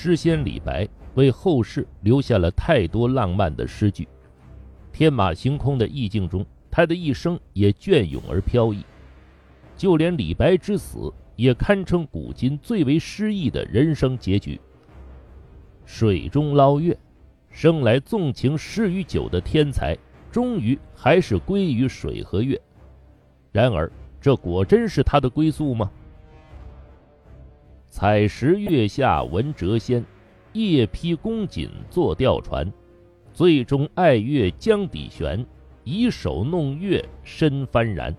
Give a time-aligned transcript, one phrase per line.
[0.00, 4.06] 诗仙李白为后世留下了太多浪漫的诗句，
[4.92, 8.84] 天马行空的意境中，他的一生也隽永而飘逸。
[9.76, 14.60] 就连李白之死，也堪称古今最为诗意的人生结局。
[15.84, 16.96] 水中捞月，
[17.50, 19.98] 生来纵情诗与酒的天才，
[20.30, 22.56] 终于还是归于水和月。
[23.50, 23.90] 然而，
[24.20, 25.90] 这果真是他的归宿吗？
[27.90, 30.04] 采石月下闻谪仙，
[30.52, 32.70] 夜披宫锦坐钓船。
[33.32, 35.44] 最终爱月江底悬，
[35.84, 38.14] 以手弄月身幡然。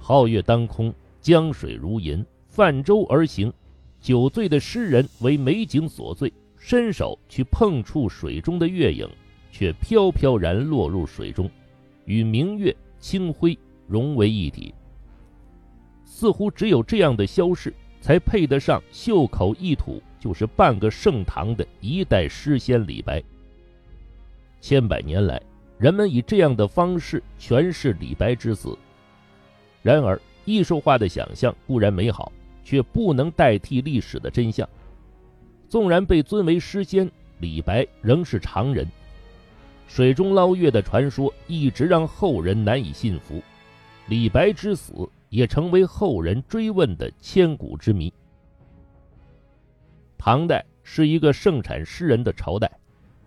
[0.00, 3.52] 皓月当空，江水如银，泛舟而行。
[4.00, 9.08] 酒醉的诗人为美景所醉，伸手去碰触水中的月影，
[9.50, 11.50] 却飘飘然落入水中，
[12.04, 14.72] 与明月、清辉融为一体。
[16.04, 17.74] 似乎只有这样的消逝。
[18.04, 23.22] 才配得上袖口一吐就是半个盛唐的一代诗仙李白。
[24.60, 25.40] 千百年来，
[25.78, 28.76] 人们以这样的方式诠释李白之死。
[29.80, 32.30] 然而，艺术化的想象固然美好，
[32.62, 34.68] 却不能代替历史的真相。
[35.66, 38.86] 纵然被尊为诗仙，李白仍是常人。
[39.88, 43.42] 水中捞月的传说一直让后人难以信服。
[44.08, 44.92] 李白之死。
[45.34, 48.12] 也成为后人追问的千古之谜。
[50.16, 52.70] 唐代是一个盛产诗人的朝代，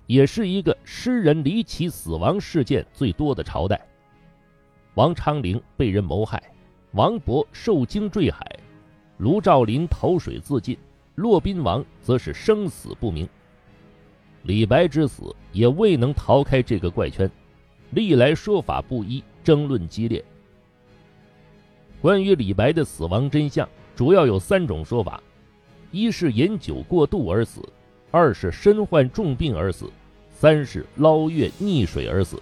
[0.05, 3.85] 也是一个诗人离奇死亡事件最多的朝代。
[4.93, 6.41] 王昌龄被人谋害，
[6.93, 8.57] 王勃受惊坠海，
[9.17, 10.77] 卢照邻投水自尽，
[11.15, 13.27] 骆宾王则是生死不明。
[14.43, 17.29] 李白之死也未能逃开这个怪圈，
[17.91, 20.23] 历来说法不一，争论激烈。
[22.01, 25.21] 关于李白的死亡真相，主要有三种说法：
[25.91, 27.61] 一是饮酒过度而死；
[28.11, 29.87] 二是身患重病而死；
[30.29, 32.41] 三是捞月溺水而死。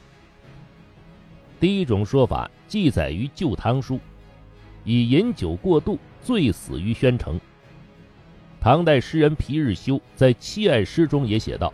[1.60, 3.96] 第一种说法记载于《旧唐书》，
[4.84, 7.40] 以饮酒过度醉死于宣城。
[8.60, 11.72] 唐代诗人皮日休在《七爱诗》中也写道：“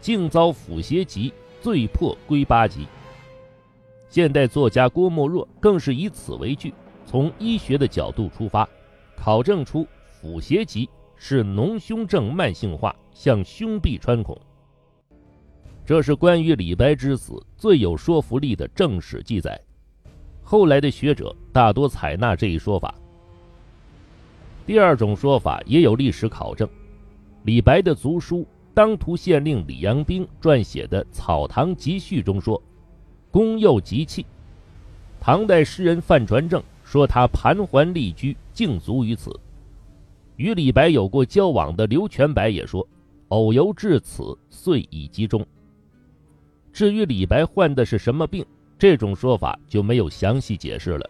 [0.00, 2.86] 竟遭腐邪疾，醉破归八极。”
[4.08, 6.72] 现代作家郭沫若更是以此为据，
[7.04, 8.66] 从医学的角度出发，
[9.16, 14.38] 考证出腹斜疾是脓胸症慢性化，向胸壁穿孔。
[15.84, 19.60] 这是关于李白之死最有说服力的正史记载。
[20.42, 22.94] 后来的学者大多采纳这一说法。
[24.64, 26.68] 第二种说法也有历史考证，
[27.44, 32.60] 李白的族书当涂县令李阳冰撰写的《草堂集序》中说。
[33.36, 34.24] 公幼极气。
[35.20, 39.38] 唐代诗人范传正说他盘桓立居，静足于此。
[40.36, 42.88] 与李白有过交往的刘全白也说，
[43.28, 45.46] 偶游至此，遂已集中。
[46.72, 48.42] 至于李白患的是什么病，
[48.78, 51.06] 这种说法就没有详细解释了，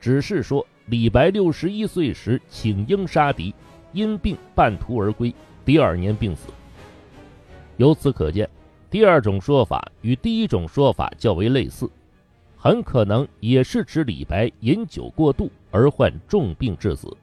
[0.00, 3.52] 只是说李白六十一岁时请缨杀敌，
[3.92, 6.50] 因病半途而归，第二年病死。
[7.78, 8.48] 由此可见。
[8.90, 11.90] 第二种说法与第一种说法较为类似，
[12.56, 17.14] 很可能也是指李白饮酒过度而患重病致死。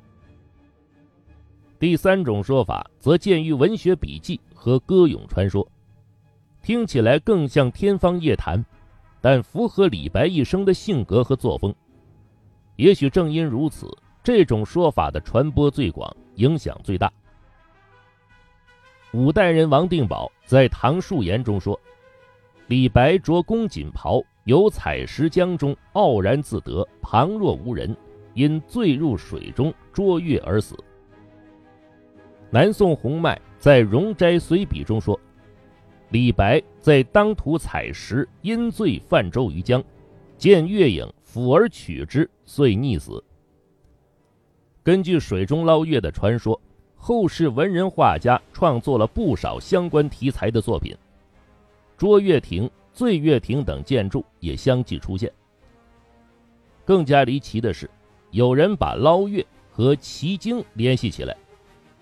[1.80, 5.68] 第三种说法则见于文学笔记和歌咏传说，
[6.62, 8.64] 听起来更像天方夜谭，
[9.20, 11.74] 但符合李白一生的性格和作风。
[12.76, 13.90] 也许正因如此，
[14.24, 17.12] 这种说法的传播最广，影响最大。
[19.16, 21.80] 五代人王定保在《唐述言》中说
[22.68, 27.96] ：“李白着宫锦袍，游采石江中，傲然自得，旁若无人，
[28.34, 30.76] 因醉入水中捉月而死。”
[32.52, 35.18] 南宋洪迈在《容斋随笔》中说
[36.12, 39.82] ：“李白在当涂采石，因醉泛舟于江，
[40.38, 43.24] 见月影，抚而取之，遂溺死。”
[44.84, 46.60] 根据水中捞月的传说。
[47.08, 50.98] 后世文人画家创作了不少相关题材的作品，
[51.96, 55.32] 卓越亭、醉月亭等建筑也相继出现。
[56.84, 57.88] 更加离奇的是，
[58.32, 61.38] 有人把捞月和奇经联系起来，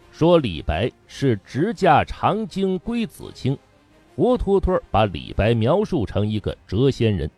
[0.10, 3.58] 说李白是直驾长鲸归子青，
[4.16, 7.30] 活脱脱把李白描述成一个谪仙人。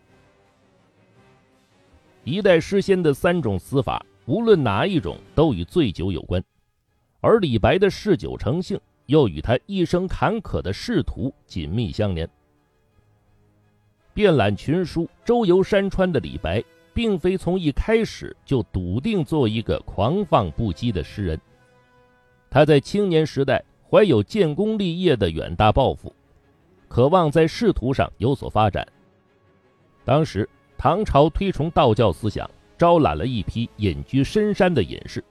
[2.24, 6.44] 一代诗仙的三种死法，无论哪一种，都与醉酒有关。
[7.26, 12.30] 而李白的嗜酒成性，又与他一生坎坷的仕途紧密相连。
[14.14, 16.64] 遍览群书、周游山川的李白，
[16.94, 21.42] 并非从一开始就笃定做一个狂放不羁的诗人。
[22.48, 26.14] 他在青年时代怀有建功立业的远大抱负，
[26.88, 28.88] 渴望在仕途上有所发展。
[30.06, 35.24] 当时唐朝推崇道教思想，招揽了一批隐居深山的隐士。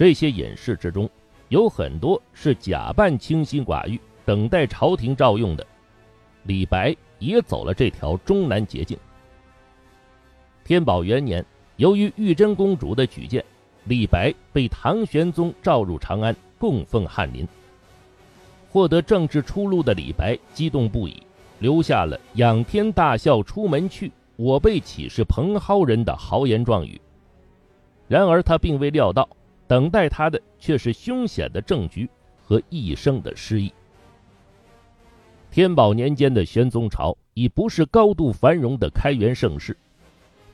[0.00, 1.06] 这些隐士之中，
[1.50, 5.66] 有很多是假扮清心寡欲，等待朝廷召用的。
[6.44, 8.96] 李白也走了这条终南捷径。
[10.64, 11.44] 天宝元年，
[11.76, 13.44] 由于玉真公主的举荐，
[13.84, 17.46] 李白被唐玄宗召入长安，供奉翰林。
[18.70, 21.22] 获得政治出路的李白激动不已，
[21.58, 26.98] 留下了“仰天大笑出门去，我辈岂是蓬蒿人”的豪言壮语。
[28.08, 29.28] 然而他并未料到，
[29.70, 32.10] 等待他的却是凶险的政局
[32.42, 33.72] 和一生的失意。
[35.48, 39.76] 天宝年间的玄宗朝已不是高度繁荣的开元盛世。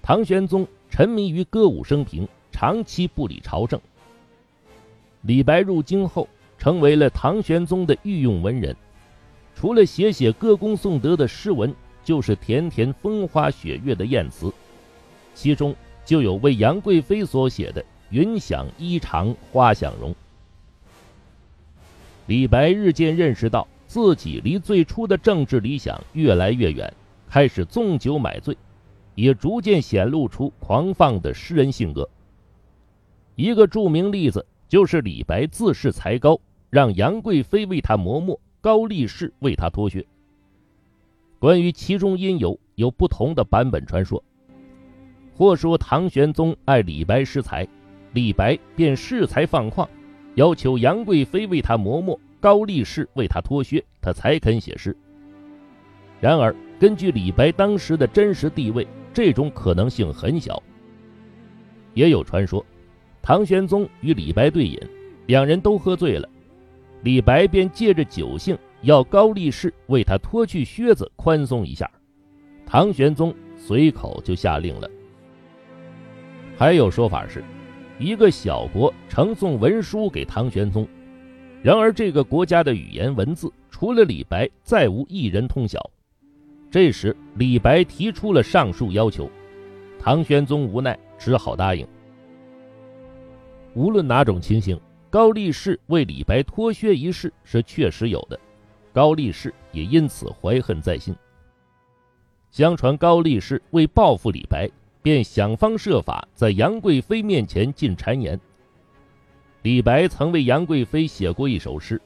[0.02, 3.80] 唐玄宗沉迷于歌舞升平，长期不理朝政。
[5.22, 6.28] 李白入京后，
[6.58, 8.76] 成为了唐玄宗的御用文人，
[9.54, 11.74] 除了写写歌功颂德的诗文，
[12.04, 14.52] 就是填填风花雪月的艳词，
[15.34, 15.74] 其中
[16.04, 20.14] 就有为杨贵妃所写的“云想衣裳花想容”。
[22.26, 26.92] 李白日渐认识到自己离最初的政治理想越来越远，
[27.28, 28.56] 开始纵酒买醉。
[29.16, 32.06] 也逐渐显露出狂放的诗人性格。
[33.34, 36.38] 一个著名例子就是李白自恃才高，
[36.68, 40.04] 让杨贵妃为他磨墨，高力士为他脱靴。
[41.38, 44.22] 关于其中因由，有不同的版本传说。
[45.34, 47.66] 或说唐玄宗爱李白诗才，
[48.12, 49.86] 李白便恃才放旷，
[50.34, 54.96] 要求杨贵妃为他磨墨，高力士为他脱靴，他才肯写诗。
[56.20, 60.62] 然而，根据李白当时的真实地位，这种可能性很小。
[61.92, 62.64] 也有传说，
[63.22, 64.78] 唐玄宗与李白对饮，
[65.26, 66.28] 两人都喝醉了，
[67.02, 71.90] 李白便借着酒兴要高力士为他脱去靴子宽松一下，
[72.64, 74.90] 唐玄宗随口就下令了。
[76.56, 77.44] 还有说法是，
[77.98, 80.86] 一个小国呈送文书给唐玄宗，
[81.62, 85.80] 然而这个国家的语言文字除了李白再无一人通晓。
[86.70, 89.30] 这时，李白提出了上述要求，
[89.98, 91.86] 唐玄宗无奈，只好答应。
[93.74, 94.78] 无论哪种情形，
[95.08, 98.38] 高力士为李白脱靴一事是确实有的，
[98.92, 101.14] 高力士也因此怀恨在心。
[102.50, 104.68] 相传高力士为报复李白，
[105.06, 108.40] 便想方设法在杨贵妃面前进谗言。
[109.62, 112.02] 李白曾为杨贵妃写过一首诗：“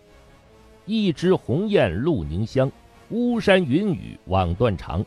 [0.84, 2.70] 一枝红艳露凝香。”
[3.08, 5.02] 巫山云雨枉断肠，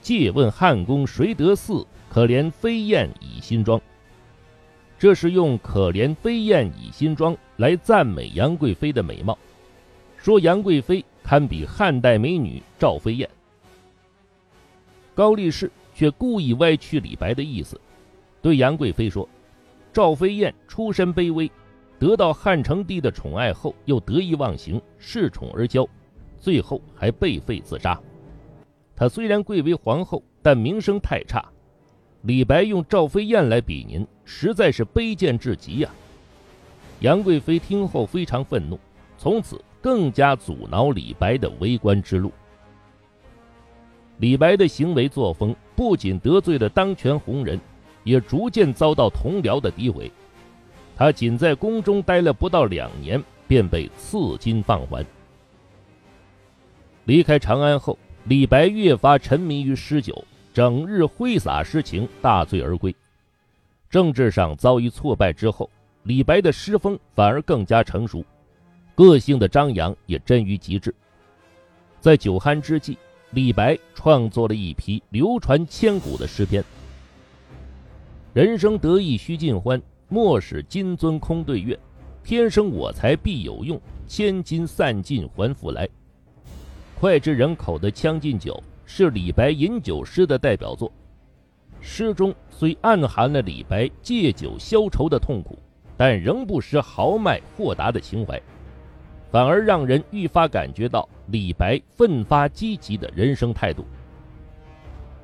[0.00, 1.86] 借问汉宫谁得似？
[2.08, 3.78] 可怜飞燕倚新妆。
[4.98, 9.36] 这是用“可怜飞燕倚新妆”来赞美杨贵妃的美貌，
[10.16, 13.28] 说杨贵妃堪比汉代美女赵飞燕。
[15.14, 17.80] 高力士却故意歪曲李白的意思，
[18.42, 19.26] 对杨贵妃说
[19.94, 21.50] ：“赵飞燕出身卑微，
[21.98, 25.88] 得到汉成帝的宠爱后，又得意忘形，恃宠而骄。”
[26.38, 27.98] 最后还被废自杀。
[28.94, 31.42] 她虽然贵为皇后，但名声太差。
[32.20, 35.90] 李白用赵飞燕来比您，实在是卑贱至极呀！
[37.00, 38.78] 杨贵妃听后非常愤怒，
[39.16, 42.30] 从此更加阻挠李白的为官之路。
[44.18, 47.60] 李白的行为作风不仅得罪了当权红人，
[48.02, 50.10] 也逐渐遭到同僚的诋毁。
[50.96, 55.04] 他仅在宫中待了不到两年，便被赐金放还。
[57.04, 62.92] 离开长安后，李白越发沉迷于诗酒，整日挥洒诗情，大醉而归。
[63.90, 65.70] 政治上遭遇挫败之后，
[66.02, 68.24] 李白的诗风反而更加成熟，
[68.94, 70.94] 个性的张扬也臻于极致。
[72.00, 72.96] 在酒酣之际，
[73.36, 76.64] 李白创作了一批流传千古的诗篇
[78.32, 79.78] ：“人生得意须尽欢，
[80.08, 81.78] 莫使金樽空对月。
[82.24, 83.78] 天生我材必有用，
[84.08, 85.86] 千金散尽还复来。”
[86.98, 88.54] 脍炙人口的《将进酒》
[88.86, 90.90] 是李白饮酒诗的代表作。
[91.82, 95.58] 诗中虽暗含了李白借酒消愁的痛苦，
[95.94, 98.40] 但仍不失豪迈豁达的情怀，
[99.30, 103.84] 反而让人愈发感觉到李白奋发积极的人生态度。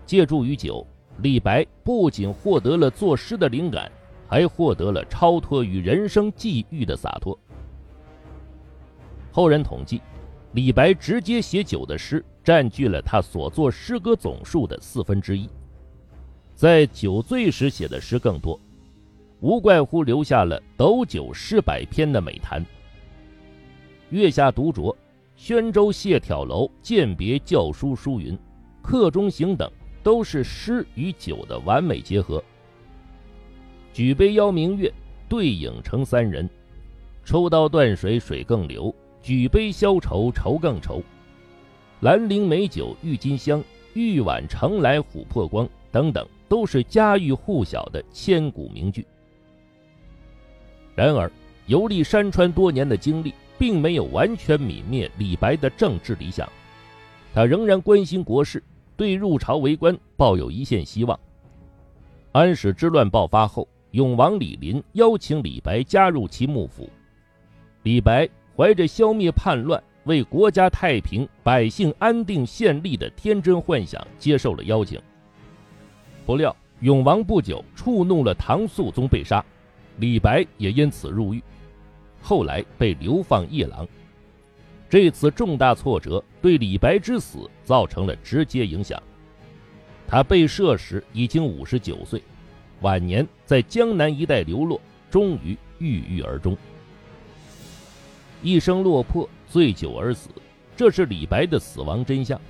[0.04, 0.86] 借助于酒，
[1.18, 3.90] 李白不仅获得了作诗的灵感，
[4.28, 7.38] 还获得了超脱于人生际遇的洒脱。
[9.30, 10.00] 后人统计。
[10.54, 15.48] 李白直接写酒的诗占据了他所作诗歌总数的四分之一，
[16.54, 18.60] 在酒醉时写的诗更多。
[19.40, 22.62] 无怪乎留下了“斗酒诗百篇”的美谈。
[24.12, 24.94] 月下独酌，
[25.36, 28.38] 宣州谢眺楼饯别教书书云，
[28.82, 32.44] 客中行等，都是诗与酒的完美结合。
[33.90, 34.92] 举杯邀明月，
[35.30, 36.46] 对影成三人。
[37.24, 41.02] 抽刀断水，水更流；举杯消愁，愁更愁。
[42.00, 43.64] 兰陵美酒郁金香，
[43.94, 45.66] 玉碗盛来琥珀光。
[45.90, 49.06] 等等，都是家喻户晓的千古名句。
[50.94, 51.32] 然而，
[51.64, 56.50] 游历山川多年的经历，并没有完全泯灭李白的政治理想。
[57.32, 58.60] 他仍然关心国事，
[58.96, 61.16] 对入朝为官抱有一线希望。
[62.32, 66.90] 安史之乱爆发后，永王李璘邀请李白加入其幕府。
[67.84, 75.00] 李白怀着消灭叛乱、为国家太平、百姓安定献力的天真幻想，接受了邀请。
[76.26, 79.44] 不料永王不久触怒了唐肃宗，被杀，
[79.98, 81.40] 李白也因此入狱，
[82.22, 83.86] 后来被流放夜郎。
[84.88, 89.02] 这次重大挫折对李白之死造成了直接影响。
[90.06, 92.22] 他被赦时已经五十九岁，
[92.80, 96.56] 晚年在江南一带流落，终于郁郁而终。
[98.42, 100.30] 一生落魄，醉酒而死，
[100.76, 102.40] 这是李白的死亡真相。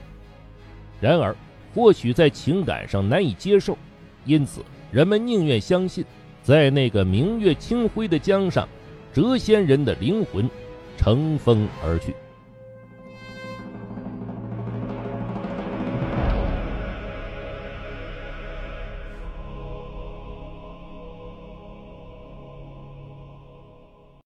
[1.01, 1.35] 然而。
[1.75, 3.79] 或许在情感上难以接受，
[4.27, 6.05] 因此人们宁愿相信，
[6.43, 8.69] 在那个明月清辉的江上，
[9.15, 10.49] 谪仙人的灵魂
[10.97, 12.15] 乘风而去。